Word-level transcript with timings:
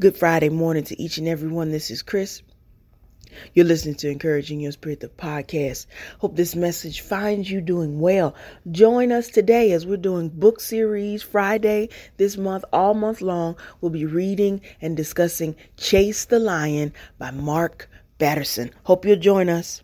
Good 0.00 0.16
Friday 0.16 0.48
morning 0.48 0.84
to 0.84 1.02
each 1.02 1.18
and 1.18 1.26
every 1.26 1.48
one. 1.48 1.72
This 1.72 1.90
is 1.90 2.02
Chris. 2.02 2.42
You're 3.52 3.66
listening 3.66 3.96
to 3.96 4.08
Encouraging 4.08 4.60
Your 4.60 4.70
Spirit, 4.70 5.00
the 5.00 5.08
podcast. 5.08 5.86
Hope 6.20 6.36
this 6.36 6.54
message 6.54 7.00
finds 7.00 7.50
you 7.50 7.60
doing 7.60 7.98
well. 7.98 8.36
Join 8.70 9.10
us 9.10 9.26
today 9.26 9.72
as 9.72 9.86
we're 9.86 9.96
doing 9.96 10.28
book 10.28 10.60
series 10.60 11.24
Friday 11.24 11.88
this 12.16 12.36
month, 12.36 12.64
all 12.72 12.94
month 12.94 13.20
long. 13.20 13.56
We'll 13.80 13.90
be 13.90 14.06
reading 14.06 14.60
and 14.80 14.96
discussing 14.96 15.56
Chase 15.76 16.26
the 16.26 16.38
Lion 16.38 16.92
by 17.18 17.32
Mark 17.32 17.90
Batterson. 18.20 18.70
Hope 18.84 19.04
you'll 19.04 19.16
join 19.16 19.48
us. 19.48 19.82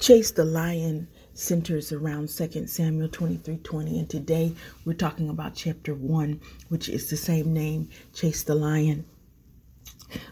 Chase 0.00 0.30
the 0.30 0.46
Lion 0.46 1.08
centers 1.34 1.92
around 1.92 2.30
2 2.30 2.66
Samuel 2.66 3.10
23 3.10 3.58
20. 3.58 3.98
And 3.98 4.08
today 4.08 4.54
we're 4.86 4.94
talking 4.94 5.28
about 5.28 5.54
chapter 5.54 5.94
1, 5.94 6.40
which 6.70 6.88
is 6.88 7.10
the 7.10 7.18
same 7.18 7.52
name, 7.52 7.90
Chase 8.14 8.42
the 8.42 8.54
Lion. 8.54 9.04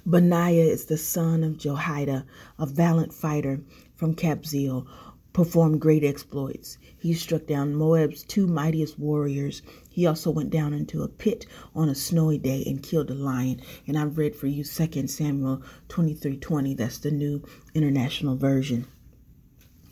Benaiah 0.07 0.65
is 0.65 0.87
the 0.87 0.97
son 0.97 1.45
of 1.45 1.59
Jehoiada, 1.59 2.25
a 2.59 2.65
valiant 2.65 3.13
fighter 3.13 3.61
from 3.95 4.15
Kabzeel, 4.15 4.87
performed 5.35 5.83
great 5.83 6.03
exploits. 6.03 6.79
He 6.97 7.13
struck 7.13 7.47
down 7.47 7.75
Moab's 7.75 8.23
two 8.23 8.47
mightiest 8.47 8.99
warriors. 8.99 9.61
He 9.91 10.07
also 10.07 10.31
went 10.31 10.49
down 10.49 10.73
into 10.73 11.03
a 11.03 11.09
pit 11.09 11.45
on 11.75 11.91
a 11.91 11.95
snowy 11.95 12.39
day 12.39 12.65
and 12.67 12.83
killed 12.83 13.11
a 13.11 13.15
lion. 13.15 13.61
And 13.87 13.99
I've 13.99 14.17
read 14.17 14.35
for 14.35 14.47
you 14.47 14.65
2 14.65 15.09
Samuel 15.09 15.63
23 15.89 16.39
20. 16.39 16.73
That's 16.73 16.97
the 16.97 17.11
new 17.11 17.43
international 17.75 18.35
version 18.35 18.87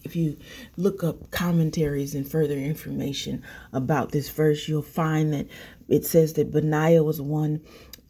if 0.07 0.17
you 0.17 0.39
look 0.77 1.05
up 1.05 1.31
commentaries 1.31 2.15
and 2.15 2.27
further 2.27 2.55
information 2.55 3.43
about 3.73 4.13
this 4.13 4.31
verse, 4.31 4.69
you'll 4.69 4.83
find 4.83 5.33
that 5.35 5.49
it 5.89 6.05
says 6.07 6.33
that 6.35 6.53
Benaiah 6.53 7.05
was 7.05 7.21
one 7.21 7.61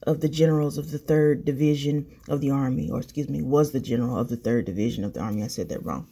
of 0.03 0.21
the 0.21 0.29
generals 0.29 0.79
of 0.79 0.91
the 0.91 0.99
third 0.99 1.45
division 1.45 2.07
of 2.29 2.41
the 2.41 2.51
army, 2.51 2.91
or 2.91 3.01
excuse 3.01 3.29
me, 3.29 3.43
was 3.43 3.73
the 3.73 3.81
general 3.81 4.17
of 4.17 4.29
the 4.29 4.37
third 4.37 4.67
division 4.67 5.05
of 5.05 5.15
the 5.15 5.21
army. 5.21 5.43
I 5.43 5.49
said 5.49 5.71
that 5.71 5.85
wrong. 5.85 6.07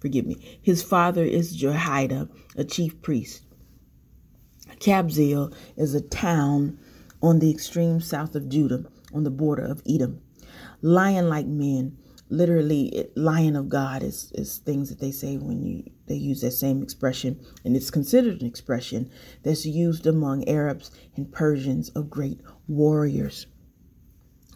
Forgive 0.00 0.26
me. 0.26 0.58
His 0.62 0.82
father 0.82 1.22
is 1.22 1.54
Jehoiada, 1.54 2.28
a 2.56 2.64
chief 2.64 3.00
priest. 3.02 3.44
Kabzeel 4.80 5.54
is 5.76 5.94
a 5.94 6.00
town 6.00 6.78
on 7.22 7.38
the 7.38 7.50
extreme 7.50 8.00
south 8.00 8.34
of 8.34 8.48
Judah, 8.48 8.86
on 9.12 9.24
the 9.24 9.30
border 9.30 9.64
of 9.64 9.82
Edom. 9.86 10.22
Lion 10.80 11.28
like 11.28 11.46
men 11.46 11.98
literally 12.30 13.08
lion 13.16 13.56
of 13.56 13.68
god 13.68 14.02
is 14.02 14.30
is 14.34 14.58
things 14.58 14.88
that 14.88 15.00
they 15.00 15.10
say 15.10 15.36
when 15.36 15.62
you 15.62 15.82
they 16.06 16.14
use 16.14 16.40
that 16.40 16.52
same 16.52 16.82
expression 16.82 17.38
and 17.64 17.76
it's 17.76 17.90
considered 17.90 18.40
an 18.40 18.46
expression 18.46 19.10
that's 19.42 19.66
used 19.66 20.06
among 20.06 20.48
arabs 20.48 20.90
and 21.16 21.32
persians 21.32 21.88
of 21.90 22.08
great 22.08 22.40
warriors 22.68 23.46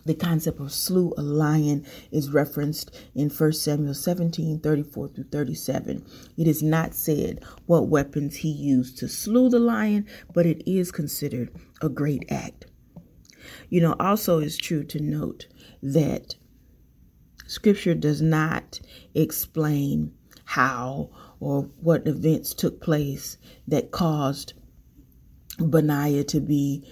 the 0.07 0.15
concept 0.15 0.61
of 0.61 0.71
slew 0.71 1.15
a 1.17 1.23
lion 1.23 1.87
is 2.11 2.31
referenced 2.31 2.95
in 3.15 3.31
1 3.31 3.53
Samuel 3.55 3.95
17 3.95 4.61
34 4.61 5.09
through 5.09 5.25
37. 5.25 6.05
It 6.37 6.47
is 6.47 6.63
not 6.63 6.95
said 6.95 7.43
what 7.65 7.89
weapons 7.89 8.37
he 8.37 8.51
used 8.51 8.99
to 8.99 9.09
slew 9.09 9.49
the 9.49 9.59
lion, 9.59 10.07
but 10.35 10.45
it 10.45 10.63
is 10.71 10.93
considered 10.93 11.51
a 11.81 11.89
great 11.89 12.31
act. 12.31 12.67
You 13.71 13.81
know, 13.81 13.97
also 13.99 14.41
it's 14.41 14.59
true 14.59 14.85
to 14.85 15.01
note 15.01 15.47
that 15.83 16.37
Scripture 17.47 17.95
does 17.95 18.23
not 18.23 18.81
explain 19.15 20.13
how 20.45 21.11
or 21.41 21.63
what 21.81 22.07
events 22.07 22.55
took 22.55 22.81
place 22.81 23.39
that 23.69 23.91
caused 23.91 24.55
Benaiah 25.59 26.25
to 26.25 26.41
be 26.41 26.85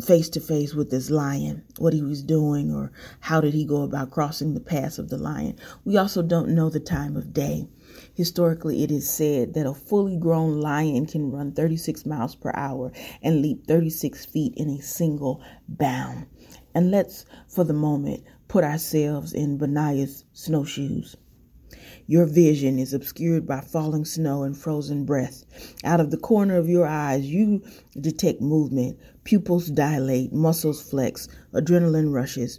face 0.00 0.28
to 0.30 0.40
face 0.40 0.72
with 0.72 0.90
this 0.90 1.10
lion, 1.10 1.62
what 1.78 1.92
he 1.92 2.02
was 2.02 2.22
doing, 2.22 2.72
or 2.72 2.92
how 3.20 3.40
did 3.40 3.54
he 3.54 3.64
go 3.64 3.82
about 3.82 4.10
crossing 4.10 4.54
the 4.54 4.60
path 4.60 4.98
of 4.98 5.08
the 5.08 5.18
lion. 5.18 5.56
We 5.84 5.96
also 5.96 6.22
don't 6.22 6.54
know 6.54 6.70
the 6.70 6.80
time 6.80 7.16
of 7.16 7.32
day. 7.32 7.68
Historically, 8.14 8.82
it 8.82 8.90
is 8.90 9.08
said 9.08 9.54
that 9.54 9.66
a 9.66 9.74
fully 9.74 10.16
grown 10.16 10.60
lion 10.60 11.06
can 11.06 11.30
run 11.30 11.52
36 11.52 12.06
miles 12.06 12.34
per 12.34 12.52
hour 12.54 12.92
and 13.22 13.42
leap 13.42 13.66
36 13.66 14.24
feet 14.26 14.54
in 14.56 14.70
a 14.70 14.80
single 14.80 15.42
bound. 15.68 16.26
And 16.74 16.90
let's, 16.90 17.26
for 17.48 17.64
the 17.64 17.72
moment, 17.72 18.22
put 18.50 18.64
ourselves 18.64 19.32
in 19.32 19.56
Benaiah's 19.56 20.24
snowshoes. 20.32 21.16
Your 22.08 22.26
vision 22.26 22.80
is 22.80 22.92
obscured 22.92 23.46
by 23.46 23.60
falling 23.60 24.04
snow 24.04 24.42
and 24.42 24.58
frozen 24.58 25.04
breath. 25.04 25.44
Out 25.84 26.00
of 26.00 26.10
the 26.10 26.16
corner 26.16 26.56
of 26.56 26.68
your 26.68 26.84
eyes, 26.84 27.26
you 27.26 27.62
detect 28.00 28.40
movement. 28.40 28.98
Pupils 29.22 29.68
dilate, 29.68 30.32
muscles 30.32 30.82
flex, 30.82 31.28
adrenaline 31.54 32.12
rushes. 32.12 32.58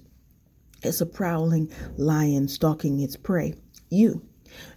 It's 0.81 1.01
a 1.01 1.05
prowling 1.05 1.69
lion 1.97 2.47
stalking 2.47 3.01
its 3.01 3.17
prey. 3.17 3.55
You. 3.89 4.21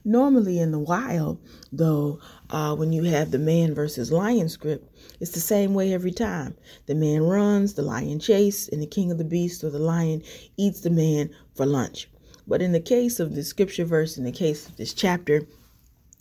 Normally 0.04 0.58
in 0.58 0.70
the 0.70 0.78
wild, 0.78 1.38
though, 1.72 2.20
uh, 2.50 2.74
when 2.74 2.92
you 2.92 3.04
have 3.04 3.30
the 3.30 3.38
man 3.38 3.74
versus 3.74 4.12
lion 4.12 4.48
script, 4.48 4.88
it's 5.20 5.32
the 5.32 5.40
same 5.40 5.74
way 5.74 5.92
every 5.92 6.12
time. 6.12 6.54
The 6.86 6.94
man 6.94 7.22
runs, 7.22 7.74
the 7.74 7.82
lion 7.82 8.18
chases, 8.18 8.68
and 8.68 8.82
the 8.82 8.86
king 8.86 9.10
of 9.10 9.18
the 9.18 9.24
beasts 9.24 9.64
or 9.64 9.70
the 9.70 9.78
lion 9.78 10.22
eats 10.56 10.80
the 10.80 10.90
man 10.90 11.30
for 11.54 11.66
lunch. 11.66 12.08
But 12.46 12.62
in 12.62 12.72
the 12.72 12.80
case 12.80 13.20
of 13.20 13.34
the 13.34 13.42
scripture 13.42 13.84
verse, 13.84 14.18
in 14.18 14.24
the 14.24 14.32
case 14.32 14.68
of 14.68 14.76
this 14.76 14.92
chapter, 14.92 15.46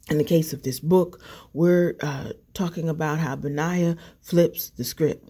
in 0.10 0.18
the 0.18 0.24
case 0.24 0.54
of 0.54 0.64
this 0.64 0.80
book, 0.80 1.22
we're 1.54 1.96
uh, 2.02 2.34
talking 2.54 2.90
about 2.90 3.20
how 3.20 3.36
Benaiah 3.36 3.98
flips 4.22 4.70
the 4.70 4.84
script. 4.84 5.30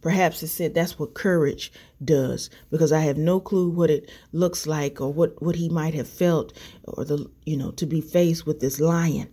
Perhaps 0.00 0.42
it 0.42 0.48
said 0.48 0.74
that's 0.74 0.98
what 0.98 1.14
courage 1.14 1.72
does 2.04 2.50
because 2.70 2.92
I 2.92 3.00
have 3.00 3.16
no 3.16 3.40
clue 3.40 3.68
what 3.68 3.90
it 3.90 4.10
looks 4.32 4.66
like 4.66 5.00
or 5.00 5.12
what, 5.12 5.40
what 5.42 5.56
he 5.56 5.68
might 5.68 5.94
have 5.94 6.08
felt 6.08 6.52
or 6.84 7.04
the, 7.04 7.30
you 7.44 7.56
know, 7.56 7.70
to 7.72 7.86
be 7.86 8.00
faced 8.00 8.46
with 8.46 8.60
this 8.60 8.80
lion. 8.80 9.28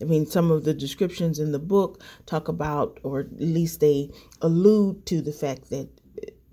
I 0.00 0.04
mean, 0.04 0.26
some 0.26 0.50
of 0.50 0.64
the 0.64 0.74
descriptions 0.74 1.38
in 1.38 1.52
the 1.52 1.58
book 1.58 2.02
talk 2.24 2.48
about, 2.48 3.00
or 3.02 3.20
at 3.20 3.40
least 3.40 3.80
they 3.80 4.10
allude 4.40 5.06
to 5.06 5.20
the 5.20 5.32
fact 5.32 5.70
that 5.70 5.88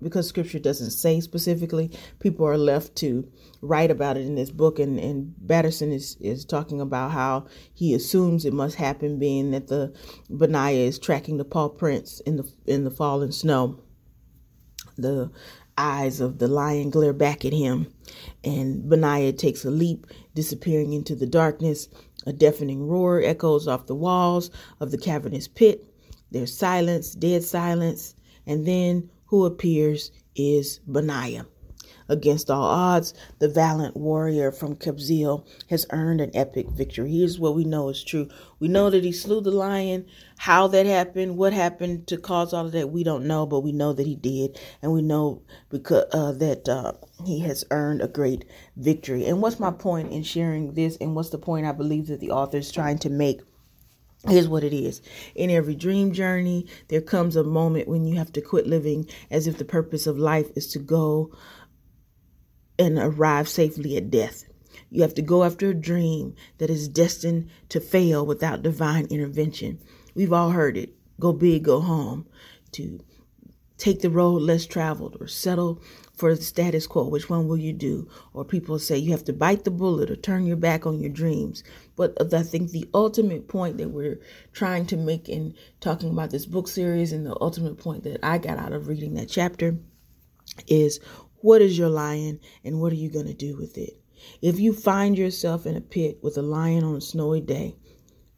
because 0.02 0.28
scripture 0.28 0.58
doesn't 0.58 0.90
say 0.90 1.20
specifically, 1.20 1.90
people 2.20 2.46
are 2.46 2.58
left 2.58 2.96
to 2.96 3.30
write 3.62 3.90
about 3.90 4.16
it 4.16 4.26
in 4.26 4.34
this 4.34 4.50
book. 4.50 4.78
And, 4.78 4.98
and 4.98 5.34
Batterson 5.38 5.92
is, 5.92 6.16
is 6.20 6.44
talking 6.44 6.80
about 6.80 7.12
how 7.12 7.46
he 7.72 7.94
assumes 7.94 8.44
it 8.44 8.52
must 8.52 8.76
happen, 8.76 9.18
being 9.18 9.50
that 9.52 9.68
the 9.68 9.94
Benaiah 10.28 10.86
is 10.86 10.98
tracking 10.98 11.38
the 11.38 11.44
paw 11.44 11.68
prints 11.68 12.20
in 12.20 12.36
the 12.36 12.50
in 12.66 12.84
the 12.84 12.90
fallen 12.90 13.32
snow. 13.32 13.80
The 14.98 15.30
eyes 15.78 16.20
of 16.20 16.38
the 16.38 16.48
lion 16.48 16.90
glare 16.90 17.12
back 17.12 17.44
at 17.44 17.52
him, 17.52 17.92
and 18.44 18.88
Benaiah 18.88 19.32
takes 19.32 19.64
a 19.64 19.70
leap, 19.70 20.06
disappearing 20.34 20.92
into 20.92 21.14
the 21.14 21.26
darkness. 21.26 21.88
A 22.26 22.32
deafening 22.32 22.86
roar 22.88 23.22
echoes 23.22 23.68
off 23.68 23.86
the 23.86 23.94
walls 23.94 24.50
of 24.80 24.90
the 24.90 24.98
cavernous 24.98 25.46
pit. 25.46 25.84
There's 26.32 26.56
silence, 26.56 27.14
dead 27.14 27.44
silence, 27.44 28.16
and 28.46 28.66
then 28.66 29.10
who 29.26 29.44
appears 29.44 30.10
is 30.34 30.80
Benaiah. 30.86 31.46
Against 32.08 32.52
all 32.52 32.62
odds, 32.62 33.14
the 33.40 33.48
valiant 33.48 33.96
warrior 33.96 34.52
from 34.52 34.76
Kabzeel 34.76 35.44
has 35.70 35.86
earned 35.90 36.20
an 36.20 36.30
epic 36.34 36.68
victory. 36.70 37.10
Here's 37.10 37.40
what 37.40 37.56
we 37.56 37.64
know 37.64 37.88
is 37.88 38.04
true. 38.04 38.28
We 38.60 38.68
know 38.68 38.90
that 38.90 39.02
he 39.02 39.10
slew 39.10 39.40
the 39.40 39.50
lion. 39.50 40.06
How 40.38 40.68
that 40.68 40.86
happened, 40.86 41.36
what 41.36 41.52
happened 41.52 42.06
to 42.06 42.16
cause 42.16 42.52
all 42.52 42.66
of 42.66 42.72
that, 42.72 42.90
we 42.90 43.02
don't 43.02 43.26
know, 43.26 43.44
but 43.44 43.60
we 43.60 43.72
know 43.72 43.92
that 43.92 44.06
he 44.06 44.14
did, 44.14 44.60
and 44.82 44.92
we 44.92 45.02
know 45.02 45.42
because 45.68 46.04
uh, 46.12 46.30
that 46.32 46.68
uh, 46.68 46.92
he 47.24 47.40
has 47.40 47.64
earned 47.72 48.02
a 48.02 48.08
great 48.08 48.44
victory. 48.76 49.26
And 49.26 49.42
what's 49.42 49.58
my 49.58 49.72
point 49.72 50.12
in 50.12 50.22
sharing 50.22 50.74
this? 50.74 50.96
And 51.00 51.16
what's 51.16 51.30
the 51.30 51.38
point 51.38 51.66
I 51.66 51.72
believe 51.72 52.06
that 52.06 52.20
the 52.20 52.30
author 52.30 52.58
is 52.58 52.70
trying 52.70 52.98
to 52.98 53.10
make? 53.10 53.40
Here's 54.24 54.48
what 54.48 54.64
it 54.64 54.72
is. 54.72 55.02
In 55.34 55.50
every 55.50 55.74
dream 55.74 56.12
journey, 56.12 56.66
there 56.88 57.00
comes 57.00 57.36
a 57.36 57.44
moment 57.44 57.88
when 57.88 58.06
you 58.06 58.16
have 58.16 58.32
to 58.32 58.40
quit 58.40 58.66
living 58.66 59.08
as 59.30 59.46
if 59.46 59.58
the 59.58 59.64
purpose 59.64 60.06
of 60.06 60.18
life 60.18 60.50
is 60.56 60.66
to 60.72 60.78
go 60.78 61.30
and 62.78 62.98
arrive 62.98 63.48
safely 63.48 63.96
at 63.96 64.10
death. 64.10 64.44
You 64.90 65.02
have 65.02 65.14
to 65.14 65.22
go 65.22 65.44
after 65.44 65.70
a 65.70 65.74
dream 65.74 66.34
that 66.58 66.70
is 66.70 66.88
destined 66.88 67.50
to 67.68 67.80
fail 67.80 68.26
without 68.26 68.62
divine 68.62 69.06
intervention. 69.06 69.78
We've 70.14 70.32
all 70.32 70.50
heard 70.50 70.76
it 70.76 70.94
go 71.20 71.32
big, 71.32 71.64
go 71.64 71.80
home, 71.80 72.26
to 72.72 73.00
take 73.78 74.00
the 74.00 74.10
road 74.10 74.42
less 74.42 74.66
traveled, 74.66 75.16
or 75.20 75.28
settle 75.28 75.80
for 76.16 76.34
the 76.34 76.42
status 76.42 76.86
quo. 76.86 77.08
Which 77.08 77.30
one 77.30 77.46
will 77.46 77.58
you 77.58 77.72
do? 77.72 78.08
Or 78.32 78.44
people 78.44 78.78
say 78.78 78.96
you 78.96 79.12
have 79.12 79.24
to 79.24 79.32
bite 79.32 79.64
the 79.64 79.70
bullet 79.70 80.10
or 80.10 80.16
turn 80.16 80.46
your 80.46 80.56
back 80.56 80.86
on 80.86 81.00
your 81.00 81.10
dreams. 81.10 81.62
But 81.94 82.34
I 82.34 82.42
think 82.42 82.70
the 82.70 82.88
ultimate 82.92 83.48
point 83.48 83.78
that 83.78 83.90
we're 83.90 84.20
trying 84.52 84.86
to 84.86 84.96
make 84.96 85.28
in 85.28 85.54
talking 85.80 86.10
about 86.10 86.30
this 86.30 86.46
book 86.46 86.68
series, 86.68 87.12
and 87.12 87.24
the 87.24 87.36
ultimate 87.40 87.78
point 87.78 88.04
that 88.04 88.20
I 88.22 88.38
got 88.38 88.58
out 88.58 88.72
of 88.72 88.88
reading 88.88 89.14
that 89.14 89.28
chapter, 89.28 89.76
is 90.66 91.00
what 91.36 91.60
is 91.60 91.76
your 91.76 91.90
lion 91.90 92.40
and 92.64 92.80
what 92.80 92.92
are 92.92 92.96
you 92.96 93.10
going 93.10 93.26
to 93.26 93.34
do 93.34 93.56
with 93.56 93.76
it? 93.76 94.00
If 94.40 94.58
you 94.58 94.72
find 94.72 95.18
yourself 95.18 95.66
in 95.66 95.76
a 95.76 95.80
pit 95.80 96.18
with 96.22 96.38
a 96.38 96.42
lion 96.42 96.82
on 96.82 96.96
a 96.96 97.00
snowy 97.00 97.42
day, 97.42 97.76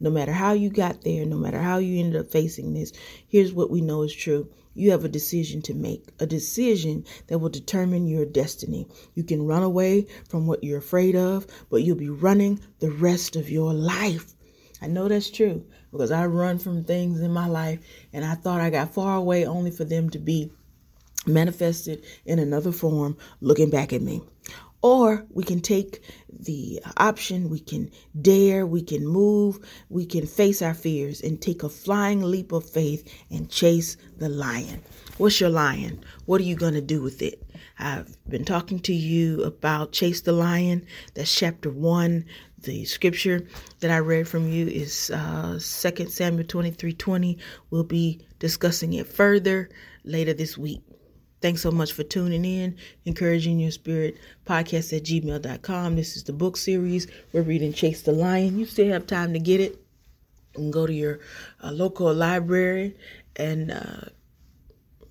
no 0.01 0.09
matter 0.09 0.31
how 0.31 0.53
you 0.53 0.69
got 0.69 1.01
there, 1.03 1.25
no 1.25 1.37
matter 1.37 1.59
how 1.61 1.77
you 1.77 1.99
ended 1.99 2.19
up 2.19 2.31
facing 2.31 2.73
this, 2.73 2.91
here's 3.27 3.53
what 3.53 3.69
we 3.69 3.81
know 3.81 4.03
is 4.03 4.13
true. 4.13 4.49
You 4.73 4.91
have 4.91 5.03
a 5.03 5.09
decision 5.09 5.61
to 5.63 5.73
make, 5.73 6.09
a 6.19 6.25
decision 6.25 7.05
that 7.27 7.39
will 7.39 7.49
determine 7.49 8.07
your 8.07 8.25
destiny. 8.25 8.87
You 9.15 9.23
can 9.23 9.45
run 9.45 9.63
away 9.63 10.07
from 10.29 10.47
what 10.47 10.63
you're 10.63 10.79
afraid 10.79 11.15
of, 11.15 11.47
but 11.69 11.83
you'll 11.83 11.97
be 11.97 12.09
running 12.09 12.59
the 12.79 12.91
rest 12.91 13.35
of 13.35 13.49
your 13.49 13.73
life. 13.73 14.35
I 14.81 14.87
know 14.87 15.07
that's 15.07 15.29
true 15.29 15.65
because 15.91 16.11
I 16.11 16.25
run 16.25 16.59
from 16.59 16.83
things 16.83 17.19
in 17.19 17.31
my 17.31 17.47
life 17.47 17.79
and 18.13 18.23
I 18.23 18.35
thought 18.35 18.61
I 18.61 18.69
got 18.69 18.93
far 18.93 19.17
away 19.17 19.45
only 19.45 19.71
for 19.71 19.83
them 19.83 20.09
to 20.11 20.19
be 20.19 20.51
manifested 21.25 22.03
in 22.25 22.39
another 22.39 22.71
form 22.71 23.17
looking 23.41 23.69
back 23.69 23.91
at 23.91 24.01
me. 24.01 24.21
Or 24.81 25.25
we 25.31 25.43
can 25.43 25.59
take 25.59 26.01
the 26.31 26.81
option, 26.97 27.49
we 27.49 27.59
can 27.59 27.91
dare, 28.21 28.65
we 28.65 28.81
can 28.81 29.05
move, 29.05 29.59
we 29.89 30.05
can 30.05 30.25
face 30.25 30.61
our 30.61 30.73
fears 30.73 31.19
and 31.21 31.41
take 31.41 31.63
a 31.63 31.69
flying 31.69 32.21
leap 32.21 32.53
of 32.53 32.69
faith 32.69 33.05
and 33.29 33.49
chase 33.49 33.97
the 34.17 34.29
lion. 34.29 34.81
What's 35.17 35.41
your 35.41 35.49
lion? 35.49 36.01
What 36.25 36.39
are 36.39 36.45
you 36.45 36.55
going 36.55 36.75
to 36.75 36.81
do 36.81 37.01
with 37.01 37.21
it? 37.21 37.43
I've 37.77 38.17
been 38.29 38.45
talking 38.45 38.79
to 38.81 38.93
you 38.93 39.43
about 39.43 39.91
Chase 39.91 40.21
the 40.21 40.31
Lion. 40.31 40.85
That's 41.13 41.33
chapter 41.33 41.69
one. 41.69 42.25
The 42.61 42.85
scripture 42.85 43.45
that 43.79 43.91
I 43.91 43.99
read 43.99 44.27
from 44.27 44.49
you 44.49 44.67
is 44.67 45.11
uh, 45.11 45.59
2 45.61 46.09
Samuel 46.09 46.45
23 46.45 46.93
20. 46.93 47.37
We'll 47.69 47.83
be 47.83 48.21
discussing 48.39 48.93
it 48.93 49.07
further 49.07 49.69
later 50.03 50.33
this 50.33 50.57
week. 50.57 50.81
Thanks 51.41 51.61
so 51.61 51.71
much 51.71 51.93
for 51.93 52.03
tuning 52.03 52.43
in. 52.43 52.75
Encouraging 53.05 53.59
Your 53.59 53.71
Spirit 53.71 54.17
podcast 54.45 54.95
at 54.95 55.03
gmail.com. 55.03 55.95
This 55.95 56.17
is 56.17 56.23
the 56.23 56.33
book 56.33 56.57
series. 56.57 57.07
We're 57.31 57.43
reading 57.43 57.71
Chase 57.73 58.01
the 58.01 58.11
Lion. 58.11 58.59
You 58.59 58.65
still 58.65 58.91
have 58.91 59.07
time 59.07 59.33
to 59.33 59.39
get 59.39 59.61
it. 59.61 59.81
Can 60.53 60.71
go 60.71 60.85
to 60.85 60.93
your 60.93 61.19
uh, 61.63 61.71
local 61.71 62.13
library 62.13 62.97
and 63.35 63.71
uh, 63.71 64.09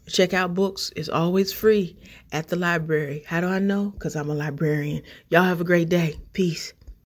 check 0.09 0.35
out 0.35 0.55
books. 0.55 0.93
It's 0.97 1.09
always 1.09 1.53
free 1.53 1.97
at 2.33 2.49
the 2.49 2.57
library. 2.57 3.25
How 3.27 3.41
do 3.41 3.47
I 3.47 3.59
know? 3.59 3.91
Because 3.91 4.17
I'm 4.17 4.29
a 4.29 4.35
librarian. 4.35 5.03
Y'all 5.31 5.45
have 5.45 5.61
a 5.61 5.65
great 5.65 5.89
day. 5.89 6.17
Peace. 6.33 6.73